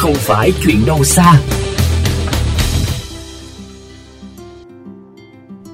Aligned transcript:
không 0.00 0.14
phải 0.14 0.52
chuyện 0.64 0.76
đâu 0.86 1.04
xa. 1.04 1.40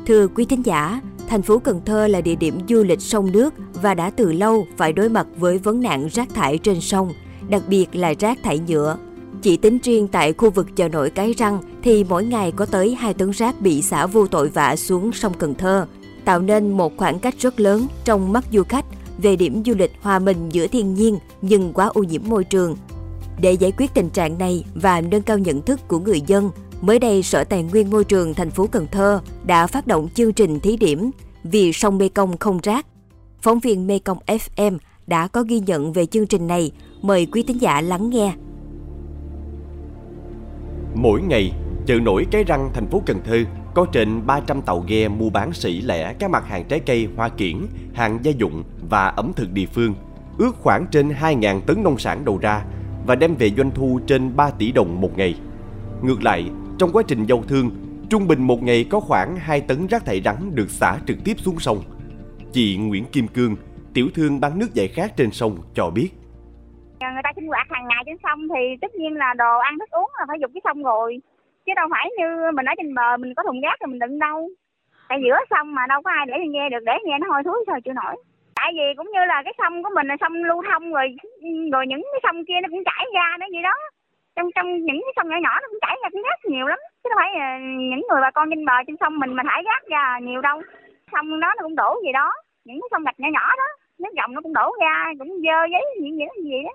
Thưa 0.06 0.26
quý 0.28 0.44
thính 0.44 0.62
giả, 0.66 1.00
thành 1.28 1.42
phố 1.42 1.58
Cần 1.58 1.80
Thơ 1.84 2.06
là 2.06 2.20
địa 2.20 2.34
điểm 2.34 2.60
du 2.68 2.82
lịch 2.82 3.00
sông 3.00 3.32
nước 3.32 3.54
và 3.82 3.94
đã 3.94 4.10
từ 4.10 4.32
lâu 4.32 4.66
phải 4.76 4.92
đối 4.92 5.08
mặt 5.08 5.26
với 5.36 5.58
vấn 5.58 5.80
nạn 5.80 6.08
rác 6.12 6.34
thải 6.34 6.58
trên 6.58 6.80
sông, 6.80 7.12
đặc 7.48 7.62
biệt 7.68 7.86
là 7.92 8.14
rác 8.18 8.38
thải 8.42 8.58
nhựa. 8.58 8.96
Chỉ 9.42 9.56
tính 9.56 9.78
riêng 9.82 10.08
tại 10.08 10.32
khu 10.32 10.50
vực 10.50 10.76
chợ 10.76 10.88
nổi 10.88 11.10
Cái 11.10 11.32
Răng 11.32 11.62
thì 11.82 12.04
mỗi 12.04 12.24
ngày 12.24 12.52
có 12.52 12.66
tới 12.66 12.94
2 12.94 13.14
tấn 13.14 13.30
rác 13.30 13.60
bị 13.60 13.82
xả 13.82 14.06
vô 14.06 14.26
tội 14.26 14.48
vạ 14.48 14.76
xuống 14.76 15.12
sông 15.12 15.32
Cần 15.38 15.54
Thơ, 15.54 15.86
tạo 16.24 16.40
nên 16.40 16.70
một 16.70 16.96
khoảng 16.96 17.18
cách 17.18 17.34
rất 17.38 17.60
lớn 17.60 17.86
trong 18.04 18.32
mắt 18.32 18.44
du 18.52 18.62
khách 18.62 18.84
về 19.18 19.36
điểm 19.36 19.62
du 19.66 19.74
lịch 19.78 19.92
hòa 20.00 20.18
mình 20.18 20.48
giữa 20.52 20.66
thiên 20.66 20.94
nhiên 20.94 21.18
nhưng 21.42 21.72
quá 21.72 21.86
ô 21.86 22.02
nhiễm 22.02 22.22
môi 22.26 22.44
trường. 22.44 22.76
Để 23.40 23.52
giải 23.52 23.72
quyết 23.76 23.94
tình 23.94 24.10
trạng 24.10 24.38
này 24.38 24.64
và 24.74 25.00
nâng 25.00 25.22
cao 25.22 25.38
nhận 25.38 25.62
thức 25.62 25.80
của 25.88 25.98
người 25.98 26.20
dân, 26.26 26.50
mới 26.80 26.98
đây 26.98 27.22
Sở 27.22 27.44
Tài 27.44 27.62
nguyên 27.62 27.90
Môi 27.90 28.04
trường 28.04 28.34
thành 28.34 28.50
phố 28.50 28.66
Cần 28.66 28.86
Thơ 28.92 29.20
đã 29.44 29.66
phát 29.66 29.86
động 29.86 30.08
chương 30.14 30.32
trình 30.32 30.60
thí 30.60 30.76
điểm 30.76 31.10
vì 31.44 31.72
sông 31.72 31.98
Mekong 31.98 32.36
không 32.36 32.58
rác. 32.62 32.86
Phóng 33.42 33.58
viên 33.58 33.86
Mekong 33.86 34.18
FM 34.26 34.78
đã 35.06 35.28
có 35.28 35.42
ghi 35.42 35.60
nhận 35.60 35.92
về 35.92 36.06
chương 36.06 36.26
trình 36.26 36.46
này, 36.46 36.72
mời 37.02 37.26
quý 37.26 37.42
thính 37.42 37.60
giả 37.60 37.80
lắng 37.80 38.10
nghe. 38.10 38.32
Mỗi 40.94 41.22
ngày, 41.22 41.52
chợ 41.86 41.94
nổi 41.94 42.26
Cái 42.30 42.44
Răng 42.44 42.70
thành 42.74 42.86
phố 42.86 43.02
Cần 43.06 43.20
Thơ 43.24 43.44
có 43.74 43.86
trên 43.92 44.26
300 44.26 44.62
tàu 44.62 44.84
ghe 44.88 45.08
mua 45.08 45.30
bán 45.30 45.52
sỉ 45.52 45.80
lẻ 45.80 46.12
các 46.18 46.30
mặt 46.30 46.44
hàng 46.46 46.64
trái 46.68 46.80
cây, 46.80 47.08
hoa 47.16 47.28
kiển, 47.28 47.66
hàng 47.94 48.18
gia 48.22 48.30
dụng 48.30 48.64
và 48.90 49.08
ẩm 49.08 49.32
thực 49.36 49.52
địa 49.52 49.66
phương, 49.66 49.94
ước 50.38 50.56
khoảng 50.60 50.86
trên 50.90 51.08
2.000 51.08 51.60
tấn 51.60 51.82
nông 51.82 51.98
sản 51.98 52.24
đầu 52.24 52.38
ra 52.38 52.64
và 53.06 53.14
đem 53.14 53.34
về 53.38 53.50
doanh 53.50 53.70
thu 53.70 54.00
trên 54.06 54.36
3 54.36 54.50
tỷ 54.58 54.72
đồng 54.72 55.00
một 55.00 55.18
ngày. 55.18 55.34
Ngược 56.02 56.22
lại, 56.22 56.50
trong 56.78 56.90
quá 56.92 57.02
trình 57.08 57.24
giao 57.24 57.42
thương, 57.48 57.70
trung 58.10 58.28
bình 58.28 58.42
một 58.42 58.62
ngày 58.62 58.86
có 58.90 59.00
khoảng 59.00 59.36
2 59.36 59.60
tấn 59.60 59.86
rác 59.86 60.04
thải 60.04 60.20
rắn 60.20 60.36
được 60.54 60.70
xả 60.70 60.96
trực 61.06 61.16
tiếp 61.24 61.34
xuống 61.36 61.58
sông. 61.58 61.78
Chị 62.52 62.76
Nguyễn 62.76 63.04
Kim 63.04 63.28
Cương, 63.28 63.56
tiểu 63.94 64.06
thương 64.14 64.40
bán 64.40 64.58
nước 64.58 64.74
giải 64.74 64.88
khát 64.88 65.16
trên 65.16 65.30
sông 65.30 65.58
cho 65.74 65.90
biết. 65.90 66.08
Người 67.00 67.22
ta 67.24 67.32
sinh 67.36 67.46
hoạt 67.46 67.66
hàng 67.70 67.88
ngày 67.88 68.02
trên 68.06 68.16
sông 68.22 68.48
thì 68.48 68.62
tất 68.80 68.94
nhiên 68.94 69.14
là 69.14 69.34
đồ 69.34 69.58
ăn 69.58 69.78
thức 69.78 69.90
uống 69.90 70.10
là 70.18 70.24
phải 70.28 70.38
dùng 70.40 70.52
cái 70.54 70.60
sông 70.64 70.82
rồi. 70.82 71.18
Chứ 71.66 71.72
đâu 71.76 71.88
phải 71.90 72.10
như 72.18 72.50
mình 72.54 72.66
ở 72.66 72.74
trên 72.76 72.94
bờ 72.94 73.16
mình 73.16 73.34
có 73.34 73.42
thùng 73.42 73.60
rác 73.60 73.80
rồi 73.80 73.88
mình 73.88 73.98
đựng 73.98 74.18
đâu. 74.18 74.48
Tại 75.08 75.18
giữa 75.24 75.38
sông 75.50 75.74
mà 75.74 75.82
đâu 75.88 76.02
có 76.02 76.10
ai 76.10 76.26
để 76.26 76.34
nghe 76.48 76.68
được 76.70 76.84
để 76.86 76.92
nghe 77.04 77.18
nó 77.18 77.26
hôi 77.30 77.42
thối 77.44 77.64
sao 77.66 77.80
chịu 77.84 77.94
nổi. 77.94 78.14
Tại 78.58 78.70
vì 78.76 78.86
cũng 78.96 79.10
như 79.14 79.22
là 79.32 79.42
cái 79.44 79.54
sông 79.58 79.82
của 79.82 79.90
mình 79.94 80.06
là 80.06 80.16
sông 80.20 80.34
lưu 80.48 80.62
thông 80.70 80.92
rồi 80.92 81.06
rồi 81.72 81.84
những 81.90 82.02
cái 82.12 82.20
sông 82.22 82.44
kia 82.48 82.58
nó 82.62 82.68
cũng 82.70 82.84
chảy 82.88 83.04
ra 83.14 83.26
nữa 83.40 83.46
gì 83.52 83.62
đó 83.68 83.76
trong 84.36 84.48
trong 84.56 84.68
những 84.86 85.00
cái 85.04 85.12
sông 85.16 85.28
nhỏ 85.28 85.38
nhỏ 85.42 85.54
nó 85.62 85.66
cũng 85.70 85.82
chảy 85.84 85.96
ra 86.02 86.08
cũng 86.12 86.22
rác 86.28 86.38
nhiều 86.44 86.66
lắm 86.66 86.78
chứ 87.02 87.08
đâu 87.10 87.18
phải 87.20 87.30
những 87.90 88.04
người 88.08 88.20
bà 88.24 88.30
con 88.30 88.50
trên 88.50 88.64
bờ 88.64 88.76
trên 88.86 88.96
sông 89.00 89.18
mình 89.18 89.32
mà 89.34 89.42
thải 89.48 89.62
rác 89.68 89.82
ra 89.94 90.18
nhiều 90.22 90.40
đâu 90.40 90.56
sông 91.12 91.40
đó 91.40 91.48
nó 91.56 91.62
cũng 91.62 91.76
đổ 91.76 91.90
gì 92.04 92.12
đó 92.12 92.32
những 92.64 92.78
cái 92.80 92.88
sông 92.90 93.04
gạch 93.04 93.20
nhỏ 93.20 93.28
nhỏ 93.32 93.46
đó 93.60 93.68
nước 93.98 94.12
dòng 94.16 94.34
nó 94.34 94.40
cũng 94.40 94.52
đổ 94.52 94.68
ra 94.80 95.12
cũng 95.18 95.28
dơ 95.28 95.58
giấy 95.72 95.84
những 96.02 96.16
những 96.16 96.28
gì 96.44 96.58
đó 96.64 96.74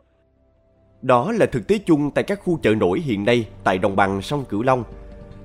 đó 1.02 1.32
là 1.40 1.46
thực 1.46 1.68
tế 1.68 1.76
chung 1.86 2.12
tại 2.16 2.24
các 2.24 2.40
khu 2.44 2.60
chợ 2.64 2.76
nổi 2.76 3.00
hiện 3.00 3.26
nay 3.26 3.48
tại 3.64 3.78
đồng 3.78 3.96
bằng 3.96 4.22
sông 4.22 4.46
Cửu 4.50 4.64
Long. 4.64 4.84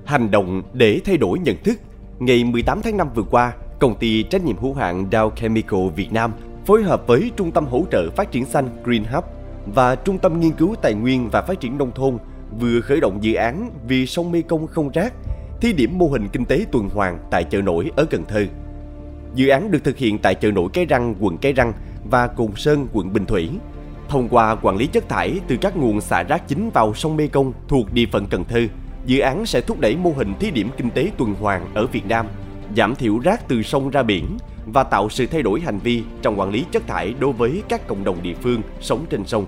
Hành 0.05 0.31
động 0.31 0.63
để 0.73 1.01
thay 1.05 1.17
đổi 1.17 1.39
nhận 1.39 1.55
thức. 1.63 1.77
Ngày 2.19 2.43
18 2.43 2.81
tháng 2.83 2.97
5 2.97 3.07
vừa 3.15 3.23
qua, 3.31 3.53
công 3.79 3.95
ty 3.95 4.23
trách 4.23 4.45
nhiệm 4.45 4.57
hữu 4.57 4.73
hạn 4.73 5.07
Dow 5.11 5.29
Chemical 5.29 5.89
Việt 5.95 6.13
Nam 6.13 6.31
phối 6.65 6.83
hợp 6.83 7.07
với 7.07 7.31
Trung 7.35 7.51
tâm 7.51 7.65
hỗ 7.65 7.85
trợ 7.91 8.09
phát 8.15 8.31
triển 8.31 8.45
xanh 8.45 8.69
Green 8.83 9.03
Hub 9.03 9.23
và 9.65 9.95
Trung 9.95 10.17
tâm 10.17 10.39
Nghiên 10.39 10.51
cứu 10.51 10.75
Tài 10.81 10.93
nguyên 10.93 11.29
và 11.29 11.41
Phát 11.41 11.59
triển 11.59 11.77
Nông 11.77 11.91
thôn 11.91 12.17
vừa 12.59 12.81
khởi 12.81 12.99
động 12.99 13.17
dự 13.21 13.33
án 13.33 13.71
Vì 13.87 14.05
sông 14.05 14.31
Mê 14.31 14.41
Công 14.41 14.67
không 14.67 14.89
rác, 14.93 15.13
thí 15.61 15.73
điểm 15.73 15.97
mô 15.97 16.07
hình 16.07 16.27
kinh 16.33 16.45
tế 16.45 16.65
tuần 16.71 16.89
hoàn 16.89 17.19
tại 17.31 17.43
chợ 17.43 17.61
nổi 17.61 17.91
ở 17.95 18.05
Cần 18.05 18.23
Thơ. 18.27 18.45
Dự 19.35 19.47
án 19.47 19.71
được 19.71 19.83
thực 19.83 19.97
hiện 19.97 20.17
tại 20.17 20.35
chợ 20.35 20.51
nổi 20.51 20.69
Cái 20.73 20.85
Răng, 20.85 21.15
quận 21.19 21.37
Cái 21.37 21.53
Răng 21.53 21.73
và 22.09 22.27
Cồn 22.27 22.51
Sơn, 22.55 22.87
quận 22.93 23.13
Bình 23.13 23.25
Thủy. 23.25 23.49
Thông 24.09 24.29
qua 24.29 24.55
quản 24.55 24.77
lý 24.77 24.87
chất 24.87 25.09
thải 25.09 25.39
từ 25.47 25.57
các 25.61 25.77
nguồn 25.77 26.01
xả 26.01 26.23
rác 26.23 26.47
chính 26.47 26.69
vào 26.69 26.93
sông 26.93 27.17
Mê 27.17 27.27
Công 27.27 27.53
thuộc 27.67 27.93
địa 27.93 28.05
phận 28.11 28.25
Cần 28.25 28.43
Thơ, 28.43 28.61
dự 29.05 29.19
án 29.19 29.45
sẽ 29.45 29.61
thúc 29.61 29.79
đẩy 29.79 29.95
mô 29.95 30.11
hình 30.11 30.33
thí 30.39 30.51
điểm 30.51 30.69
kinh 30.77 30.89
tế 30.91 31.11
tuần 31.17 31.33
hoàn 31.33 31.73
ở 31.73 31.87
Việt 31.87 32.05
Nam, 32.05 32.25
giảm 32.75 32.95
thiểu 32.95 33.19
rác 33.19 33.47
từ 33.47 33.63
sông 33.63 33.89
ra 33.89 34.03
biển 34.03 34.37
và 34.65 34.83
tạo 34.83 35.09
sự 35.09 35.25
thay 35.27 35.41
đổi 35.41 35.59
hành 35.59 35.79
vi 35.79 36.03
trong 36.21 36.39
quản 36.39 36.51
lý 36.51 36.65
chất 36.71 36.87
thải 36.87 37.13
đối 37.19 37.33
với 37.33 37.63
các 37.69 37.87
cộng 37.87 38.03
đồng 38.03 38.23
địa 38.23 38.35
phương 38.41 38.61
sống 38.81 39.05
trên 39.09 39.25
sông. 39.25 39.45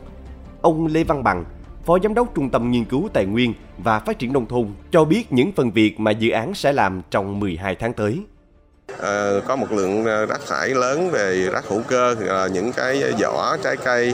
Ông 0.61 0.87
Lê 0.87 1.03
Văn 1.03 1.23
Bằng, 1.23 1.45
Phó 1.85 1.97
Giám 2.03 2.13
đốc 2.13 2.35
Trung 2.35 2.49
tâm 2.49 2.71
Nghiên 2.71 2.85
cứu 2.85 3.09
Tài 3.13 3.25
nguyên 3.25 3.53
và 3.77 3.99
Phát 3.99 4.19
triển 4.19 4.33
Nông 4.33 4.47
thôn 4.47 4.67
cho 4.91 5.05
biết 5.05 5.31
những 5.31 5.51
phần 5.51 5.71
việc 5.71 5.99
mà 5.99 6.11
dự 6.11 6.29
án 6.29 6.53
sẽ 6.53 6.73
làm 6.73 7.01
trong 7.11 7.39
12 7.39 7.75
tháng 7.75 7.93
tới. 7.93 8.19
À, 9.01 9.31
có 9.47 9.55
một 9.55 9.71
lượng 9.71 10.05
ờ, 10.05 10.25
rác 10.25 10.39
thải 10.47 10.69
lớn 10.69 11.09
về 11.11 11.49
rác 11.53 11.65
hữu 11.67 11.81
cơ, 11.87 12.15
là 12.19 12.47
những 12.47 12.71
cái 12.71 13.03
vỏ 13.21 13.57
trái 13.63 13.77
cây, 13.77 14.13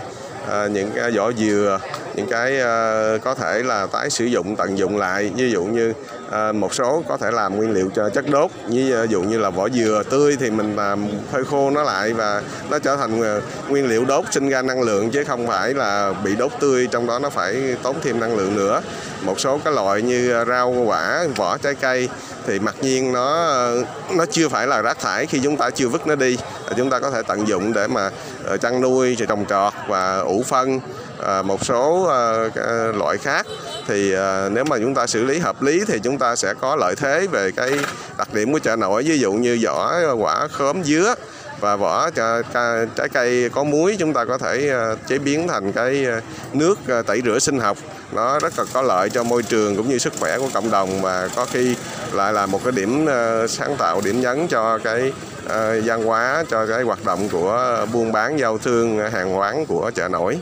à, 0.49 0.67
những 0.67 0.91
cái 0.95 1.11
vỏ 1.11 1.31
dừa 1.31 1.79
những 2.15 2.27
cái 2.27 2.59
ờ, 2.59 3.17
có 3.23 3.35
thể 3.35 3.63
là 3.63 3.87
tái 3.87 4.09
sử 4.09 4.25
dụng, 4.25 4.55
tận 4.55 4.77
dụng 4.77 4.97
lại. 4.97 5.31
Ví 5.35 5.51
dụ 5.51 5.63
như 5.63 5.93
ờ, 6.29 6.53
một 6.53 6.73
số 6.73 7.03
có 7.07 7.17
thể 7.17 7.31
làm 7.31 7.55
nguyên 7.57 7.71
liệu 7.71 7.89
cho 7.95 8.09
chất 8.09 8.29
đốt. 8.29 8.51
Ví 8.67 8.93
dụ 9.09 9.21
như 9.21 9.37
là 9.37 9.49
vỏ 9.49 9.69
dừa 9.69 10.03
tươi 10.09 10.37
thì 10.39 10.51
mình 10.51 10.75
làm 10.75 11.07
phơi 11.31 11.45
khô 11.45 11.69
nó 11.69 11.83
lại 11.83 12.13
và 12.13 12.41
nó 12.69 12.79
trở 12.79 12.95
thành 12.97 13.21
ờ, 13.21 13.41
nguyên 13.69 13.87
liệu 13.87 14.05
đốt 14.05 14.25
sinh 14.31 14.49
ra 14.49 14.61
năng 14.61 14.81
lượng 14.81 15.11
chứ 15.11 15.23
không 15.23 15.47
phải 15.47 15.73
là 15.73 16.13
bị 16.23 16.35
đốt 16.35 16.51
tươi, 16.59 16.87
trong 16.91 17.07
đó 17.07 17.19
nó 17.19 17.29
phải 17.29 17.75
tốn 17.83 17.95
thêm 18.03 18.19
năng 18.19 18.37
lượng 18.37 18.55
nữa. 18.55 18.81
Một 19.21 19.39
số 19.39 19.59
cái 19.63 19.73
loại 19.73 20.01
như 20.01 20.43
rau, 20.47 20.71
quả, 20.71 21.25
vỏ 21.35 21.57
trái 21.57 21.75
cây 21.75 22.09
thì 22.47 22.59
mặc 22.59 22.75
nhiên 22.81 23.13
nó 23.13 23.49
nó 24.15 24.25
chưa 24.25 24.49
phải 24.49 24.67
là 24.67 24.81
rác 24.81 24.99
thải. 24.99 25.25
Khi 25.25 25.39
chúng 25.43 25.57
ta 25.57 25.69
chưa 25.69 25.87
vứt 25.87 26.07
nó 26.07 26.15
đi 26.15 26.37
chúng 26.77 26.89
ta 26.89 26.99
có 26.99 27.11
thể 27.11 27.21
tận 27.27 27.47
dụng 27.47 27.73
để 27.73 27.87
mà 27.87 28.09
chăn 28.61 28.81
nuôi, 28.81 29.17
trồng 29.27 29.45
trọt 29.45 29.73
và 29.87 30.19
ủ 30.19 30.43
phân. 30.47 30.79
À, 31.27 31.41
một 31.41 31.65
số 31.65 32.03
à, 32.03 32.91
loại 32.93 33.17
khác. 33.17 33.45
Thì 33.87 34.13
à, 34.13 34.49
nếu 34.49 34.63
mà 34.63 34.77
chúng 34.79 34.95
ta 34.95 35.07
xử 35.07 35.23
lý 35.23 35.39
hợp 35.39 35.61
lý 35.61 35.83
thì 35.87 35.99
chúng 36.03 36.17
ta 36.17 36.35
sẽ 36.35 36.53
có 36.61 36.75
lợi 36.75 36.95
thế 36.95 37.27
về 37.27 37.51
cái 37.51 37.71
đặc 38.17 38.33
điểm 38.33 38.53
của 38.53 38.59
chợ 38.59 38.75
nổi. 38.75 39.03
Ví 39.03 39.19
dụ 39.19 39.33
như 39.33 39.59
vỏ, 39.63 39.93
quả 40.19 40.47
khóm 40.47 40.83
dứa 40.83 41.15
và 41.59 41.75
vỏ 41.75 42.09
trái 42.95 43.09
cây 43.13 43.49
có 43.49 43.63
muối, 43.63 43.95
chúng 43.99 44.13
ta 44.13 44.25
có 44.25 44.37
thể 44.37 44.73
chế 45.07 45.17
biến 45.17 45.47
thành 45.47 45.71
cái 45.71 46.05
nước 46.53 46.79
tẩy 47.07 47.21
rửa 47.25 47.39
sinh 47.39 47.59
học. 47.59 47.77
Nó 48.11 48.39
rất 48.39 48.59
là 48.59 48.65
có 48.73 48.81
lợi 48.81 49.09
cho 49.09 49.23
môi 49.23 49.43
trường 49.43 49.75
cũng 49.75 49.89
như 49.89 49.97
sức 49.97 50.13
khỏe 50.19 50.37
của 50.37 50.49
cộng 50.53 50.71
đồng 50.71 51.01
và 51.01 51.29
có 51.35 51.45
khi 51.45 51.75
lại 52.11 52.33
là 52.33 52.45
một 52.45 52.59
cái 52.63 52.71
điểm 52.71 53.07
sáng 53.49 53.75
tạo, 53.77 54.01
điểm 54.01 54.21
nhấn 54.21 54.47
cho 54.47 54.79
cái 54.83 55.13
văn 55.85 56.03
hóa, 56.05 56.43
cho 56.49 56.65
cái 56.65 56.83
hoạt 56.83 57.05
động 57.05 57.29
của 57.29 57.85
buôn 57.93 58.11
bán, 58.11 58.39
giao 58.39 58.57
thương, 58.57 59.11
hàng 59.11 59.37
quán 59.37 59.65
của 59.65 59.91
chợ 59.95 60.07
nổi. 60.07 60.39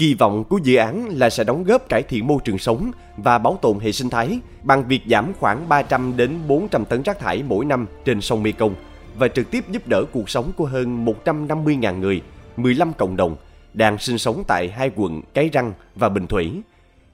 Kỳ 0.00 0.14
vọng 0.14 0.44
của 0.44 0.58
dự 0.62 0.76
án 0.76 1.08
là 1.08 1.30
sẽ 1.30 1.44
đóng 1.44 1.64
góp 1.64 1.88
cải 1.88 2.02
thiện 2.02 2.26
môi 2.26 2.38
trường 2.44 2.58
sống 2.58 2.90
và 3.16 3.38
bảo 3.38 3.58
tồn 3.62 3.78
hệ 3.78 3.92
sinh 3.92 4.10
thái 4.10 4.40
bằng 4.62 4.88
việc 4.88 5.00
giảm 5.06 5.32
khoảng 5.40 5.68
300 5.68 6.16
đến 6.16 6.38
400 6.48 6.84
tấn 6.84 7.02
rác 7.02 7.18
thải 7.18 7.42
mỗi 7.42 7.64
năm 7.64 7.86
trên 8.04 8.20
sông 8.20 8.42
Mekong 8.42 8.74
và 9.18 9.28
trực 9.28 9.50
tiếp 9.50 9.64
giúp 9.70 9.88
đỡ 9.88 10.04
cuộc 10.12 10.30
sống 10.30 10.52
của 10.56 10.64
hơn 10.64 11.04
150.000 11.24 11.98
người, 11.98 12.22
15 12.56 12.92
cộng 12.92 13.16
đồng 13.16 13.36
đang 13.74 13.98
sinh 13.98 14.18
sống 14.18 14.44
tại 14.46 14.68
hai 14.68 14.90
quận 14.96 15.22
Cái 15.34 15.48
Răng 15.48 15.72
và 15.96 16.08
Bình 16.08 16.26
Thủy. 16.26 16.60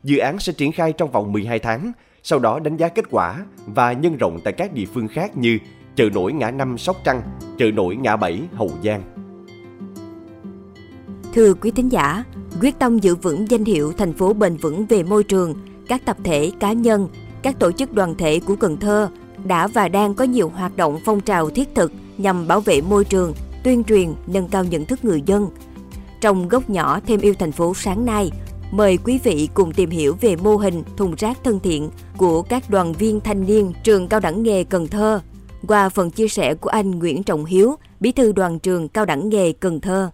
Dự 0.03 0.19
án 0.19 0.39
sẽ 0.39 0.53
triển 0.53 0.73
khai 0.73 0.93
trong 0.93 1.11
vòng 1.11 1.33
12 1.33 1.59
tháng, 1.59 1.93
sau 2.23 2.39
đó 2.39 2.59
đánh 2.59 2.77
giá 2.77 2.89
kết 2.89 3.05
quả 3.11 3.45
và 3.67 3.93
nhân 3.93 4.17
rộng 4.17 4.41
tại 4.45 4.53
các 4.53 4.73
địa 4.73 4.87
phương 4.95 5.09
khác 5.09 5.37
như 5.37 5.59
chợ 5.97 6.09
nổi 6.15 6.33
ngã 6.33 6.51
năm 6.51 6.79
Sóc 6.79 6.97
Trăng, 7.05 7.23
chợ 7.59 7.67
nổi 7.71 7.97
ngã 7.97 8.17
bảy 8.17 8.41
Hậu 8.55 8.71
Giang. 8.85 9.16
Thưa 11.37 11.55
quý 11.55 11.71
thính 11.71 11.93
giả, 11.93 12.25
quyết 12.61 12.79
tâm 12.79 12.99
giữ 12.99 13.15
vững 13.15 13.51
danh 13.51 13.65
hiệu 13.65 13.93
thành 13.93 14.13
phố 14.13 14.33
bền 14.33 14.57
vững 14.57 14.87
về 14.87 15.03
môi 15.03 15.25
trường, 15.25 15.55
các 15.89 16.05
tập 16.05 16.17
thể 16.25 16.53
cá 16.61 16.73
nhân, 16.73 17.09
các 17.43 17.59
tổ 17.59 17.73
chức 17.73 17.93
đoàn 17.93 18.15
thể 18.15 18.41
của 18.41 18.57
Cần 18.57 18.77
Thơ 18.77 19.09
đã 19.45 19.67
và 19.67 19.89
đang 19.89 20.15
có 20.15 20.25
nhiều 20.25 20.49
hoạt 20.49 20.77
động 20.77 21.01
phong 21.05 21.21
trào 21.21 21.51
thiết 21.51 21.69
thực 21.75 21.93
nhằm 22.19 22.49
bảo 22.49 22.61
vệ 22.61 22.81
môi 22.81 23.05
trường, 23.05 23.35
tuyên 23.65 23.85
truyền, 23.85 24.15
nâng 24.27 24.49
cao 24.49 24.65
nhận 24.65 24.85
thức 24.85 25.05
người 25.05 25.23
dân. 25.27 25.49
Trong 26.21 26.49
góc 26.49 26.71
nhỏ 26.71 27.01
thêm 27.07 27.21
yêu 27.21 27.35
thành 27.39 27.53
phố 27.53 27.75
sáng 27.75 28.05
nay, 28.05 28.31
mời 28.71 28.99
quý 29.05 29.21
vị 29.25 29.49
cùng 29.55 29.73
tìm 29.73 29.91
hiểu 29.91 30.17
về 30.21 30.37
mô 30.37 30.57
hình 30.57 30.83
thùng 30.97 31.15
rác 31.19 31.45
thân 31.45 31.61
thiện 31.61 31.91
của 32.17 32.43
các 32.43 32.71
đoàn 32.71 32.93
viên 32.93 33.21
thanh 33.21 33.47
niên 33.47 33.73
trường 33.83 34.09
cao 34.09 34.21
đẳng 34.21 34.43
nghề 34.43 34.65
Cần 34.65 34.89
Thơ 34.89 35.21
qua 35.67 35.89
phần 35.89 36.11
chia 36.11 36.29
sẻ 36.29 36.55
của 36.55 36.69
anh 36.69 36.91
Nguyễn 36.91 37.23
Trọng 37.23 37.45
Hiếu, 37.45 37.77
bí 38.01 38.13
thư 38.13 38.33
đoàn 38.33 38.59
trường 38.59 38.89
cao 38.89 39.05
đẳng 39.05 39.29
nghề 39.29 39.53
Cần 39.53 39.81
Thơ. 39.81 40.11